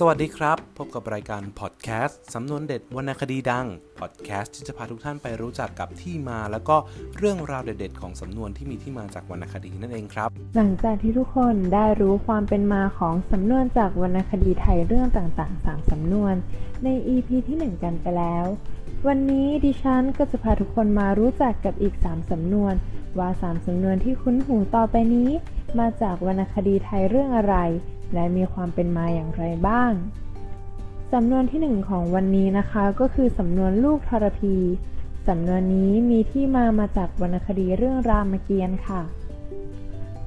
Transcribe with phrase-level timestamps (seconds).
[0.00, 3.66] สวัสดีครับ พบกับรายการพอดแคสต์สำนวนเด็ดวรรณคดีดัง
[4.00, 6.76] พอดแคสต์ที่จะพาทุกท่านไปรู้จักกับที่มา แล้วก็
[7.18, 16.34] เรื่องราวเด็ด ๆ ของสำนวนที่มีที่มาจากวรรณคดีนั่นเองครับ หลังจากที่ทุกคนได้รู้ความเป็นมาของสำนวนจากวรรณคดีไทยเรื่องต่างๆ3สำนวน
[16.84, 18.46] ใน EP ที่ 1 กันไปแล้ว
[19.06, 22.74] วันนี้ดิฉันก็จะพาทุกคนมารู้จักกับอีก 3 สำนวน
[23.18, 25.30] ว่า 3 สำนวนที่คุ้นหูต่อไปนี้
[25.78, 27.56] มาจากวรรณคดีไทยเรื่องอะไร
[28.14, 29.92] และมีความเป็นมาอย่างไรบ้าง
[31.12, 34.56] สำนวนที่หนึ่งของวันนี้นะคะก็คือสำนวนลูกทรพี
[35.28, 39.02] สำนวนนี้มีที่มามาจากวรรณคดีเรื่องรามเกียรติ์ค่ะ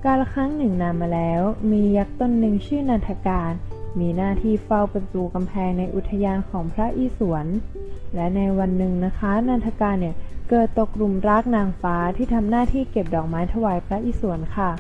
[0.03, 1.41] กาลครั้งหนึ่งนานมาแล้ว
[1.71, 3.51] มียักษ์ตนหนึ่งชื่อนันทการ
[3.99, 7.47] มีหน้าที่เฝ้าประตูกำแพงในอุทยานของพระอิศวร
[8.15, 10.15] และในวันหนึ่งนะคะ นันทการเนี่ย
[10.49, 14.71] เกิดตกหลุมรักนางฟ้าที่ทำหน้าที่เก็บดอกไม้ถวายพระอิศวรค่ะ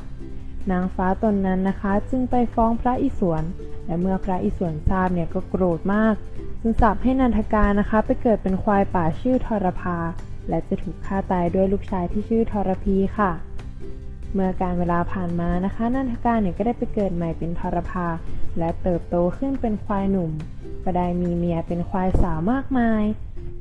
[0.71, 3.43] นางฟ้าตนนั้นนะคะ จึงไปฟ้องพระอิศวร
[3.85, 6.15] และเมื่อพระอิศวรทราบเนี่ยก็โกรธมาก
[6.61, 9.97] จึงสับให้นันทการนะคะ ไปเกิดเป็นควายป่าชื่อทรพา
[10.49, 13.31] และจะถูกฆ่าตายด้วยลูกชายที่ชื่อทรพีค่ะ
[14.33, 18.07] เมื่อการเวลาผ่านมานะคะนันทการเนี่ยก็ได้ไปเกิดใหม่เป็นทรพา
[18.57, 20.31] และเติบโตขึ้นเป็นควายหนุ่ม
[20.83, 23.03] ก็ได้มีเมียเป็นควายสาวมากมาย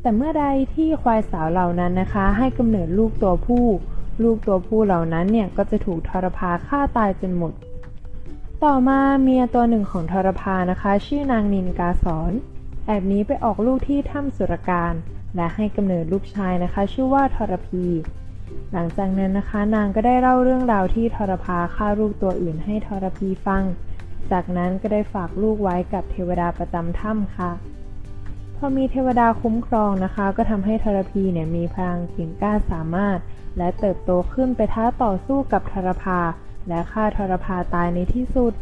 [0.02, 3.66] แต่เมื่อใดที่ควายสาวเหล่านั้นนะคะ ให้กำเนิดลูกตัวผู้
[4.22, 7.52] ลูกตัวผู้เหล่านั้นเนี่ยก็จะถูกทรพาฆ่าตายจนหมด
[8.64, 12.32] ต่อมาเมียตัวหนึ่งของทรพานะคะ ชื่อนางนินกาสอน
[12.86, 14.94] แอบนี้ไปออกลูกที่ถ้ำสุรการ
[15.36, 17.84] และให้กำเนิดลูกชายนะคะ ชื่อว่าทรพี
[18.72, 23.62] หลังจากนั้นนะคะ นางก็ได้เล่าเรื่องราวที่ทรพาฆ่าลูกตัวอื่นให้ทรพีฟัง
[24.30, 27.50] จากนั้นก็ได้ฝากลูกไว้กับเทวดาประจำถ้ำค่ะ
[28.62, 33.18] พอมีเทวดาคุ้มครองนะคะ ก็ทำให้ทรพีเนี่ยมีพลังเก่งกล้าสามารถ
[33.58, 36.20] และเติบโตขึ้นไปท้าต่อสู้กับทรพา
[36.68, 38.52] และฆ่าทรพาตายในที่สุด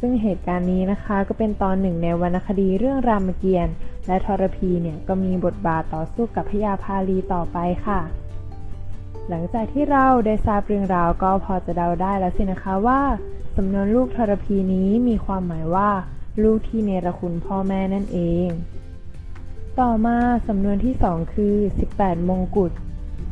[0.00, 3.74] ซึ่งเหตุการณ์นี้นะคะก็เป็นตอนหนึ่งในวรรณคดีเรื่องรามเกียรติ์
[4.06, 8.00] และทรพีเนี่ยก็มีบทบาทต่อสู้กับพญาพาลีต่อไปค่ะ
[9.28, 13.00] หลังจากที่เราได้ทราบเรื่องราวก็พอจะเดาได้แล้วสินะคะว่า
[13.56, 15.90] สำนวนลูกทรพีนี้มีความหมายว่า
[16.42, 18.48] ลูกที่เนรคุณพ่อแม่นั่นเอง
[19.80, 21.54] ต่อมาสำนวนที่2คือ
[21.92, 22.72] 18 มงกุฎ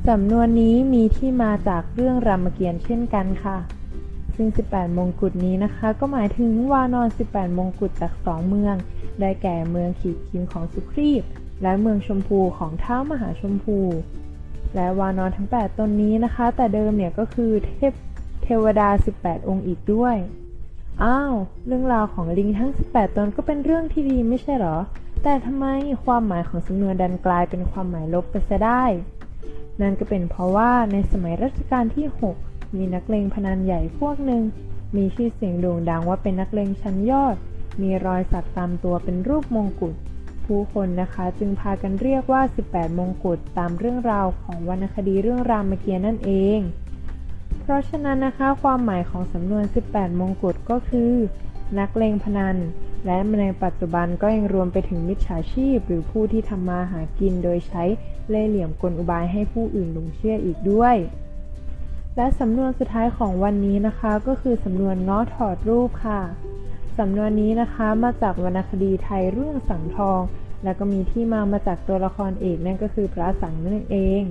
[0.08, 3.56] สำนวนนี้มีที่มาจากเรื่องรามเกียรติ์เช่นกันค่ะ
[4.36, 8.74] ซึ่ง 18 มงกุฎนี้นะคะ ก็หมายถึงวานอน 18 มงกุฎจากสองเมือง
[9.20, 11.22] ได้แก่เมืองขีดคิมของสุครีบ
[11.62, 13.78] และเมืองชมพูของท้าวมหาชมพู
[14.74, 17.92] และวานอนทั้ง 8ตนนี้นะคะ แต่เดิมเนี่ยก็คือเทพ
[18.42, 18.88] เทวดา
[19.18, 20.16] 18 องค์อีกด้วย
[21.02, 21.34] อ้าว
[21.66, 24.76] เรื่องราวของลิงทั้ง 18 ตนก็เป็นเรื่องที่ดีไม่ใช่หรอ
[25.26, 25.66] แต่ทำไม
[26.04, 28.84] ความหมายของสำนวนดันกลายเป็นความหมายลบไปซะได้
[29.80, 32.06] นั่นก็เป็นเพราะว่าในสมัยรัชกาลที่
[32.40, 34.42] 6 มีนักเลงพนันใหญ่พวกหนึ่ง
[34.96, 37.36] มีชื่อเสียงโด่งดังว่าเป็นนักเลงชั้นยอด
[37.82, 39.94] มีรอยสักตามตัวเป็นรูปมงกุฎ
[40.44, 46.58] ผู้คนนะคะจึงพากันเรียกว่า 18 มงกุฎตามเรื่องราวของวรรณคดีเรื่องรามเกียรติ์นั่นเอง
[47.60, 51.12] เพราะฉะนั้นนะคะความหมายของสำนวน 18 มงกุฎก็คือ
[51.78, 52.56] นักเลงพนัน
[53.06, 57.84] และในปัจจุบันก็ยังรวมไปถึงมิจฉาชีพ หรือผู้ที่ทำมาหากินโดยใช้
[58.28, 60.96] เล่ห์เหลี่ยมกลอุบายให้ผู้อื่นหลงเชื่ออีกด้วย
[62.16, 66.20] และสำนวนสุดท้ายของวันนี้นะคะก็คือสำนวนง้อถอดรูปค่ะ
[66.98, 70.20] สำนวนนี้นะคะมาจากวรรณคดีไทยเรื่องสังทอง
[70.64, 74.22] และก็มีที่มามาจากตัวละครเอกนั่นก็คือพระสังนั่นเอง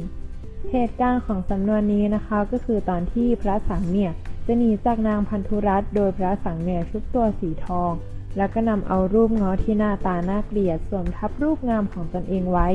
[0.71, 4.11] เหตุการณ์ของสำนวนนี้นะคะก็คือตอนที่พระสังเนี่ย
[4.45, 7.91] จะหนีจากนางพันธุรัตน์โดยพระสังเนี่ยชุบตัวสีทอง
[8.37, 12.69] แล้วก็นำเอารูปง้อที่หน้าตาน่าเกลียดสวมทับรูปงามของตนเองไว้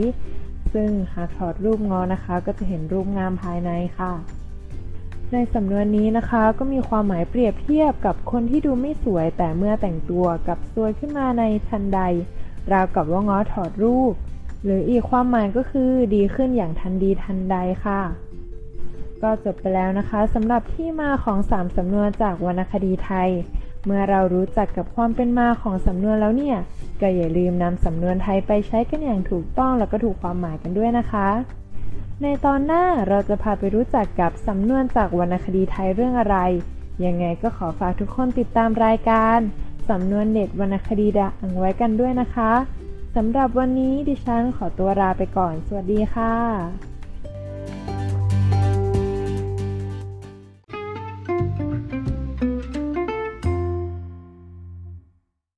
[0.73, 4.13] ซึ่งหากถอดรูปง้อนะคะ ก็จะเห็นรูปงามภายในค่ะ
[5.33, 12.01] ในสำนวนนี้นะคะก็มีความหมายเปรียบเทียบกับคนที่ดูไม่สวย แต่เมื่อแต่งตัวกับสวยขึ้นมาในทันใด
[12.73, 14.13] ราวกับว่าง้อถอดรูป
[14.65, 18.01] หรืออีกความหมายก็คือดีขึ้นอย่างทันดีทันใดค่ะ
[19.23, 23.31] ก็จบไปแล้วนะคะสำหรับที่มาของ 3 สำนวนจากวรรณคดีไทย
[23.85, 26.59] เมื่อเรารู้จักกับความเป็นมาของสำนวนแล้วเนี่ย
[27.01, 31.29] ก็อย่าลืมนำสำนวนไทยไปใช้กันอย่างถูกต้องแล้วก็ถูกความหมายกันด้วยนะคะ
[32.23, 36.37] ในตอนหน้าเราจะพาไปรู้จักกับสำนวนจากวรรณคดีไทยเรื่องอะไร
[37.05, 39.39] ยังไงก็ขอฝากทุกคนติดตามรายการ
[39.91, 42.53] สำนวนเด็ดวรรณคดีดังไว้กันด้วยนะคะ
[43.17, 46.98] สำหรับวันนี้ดิฉันขอตัวลาไปก่อน สวัสดีค่ะ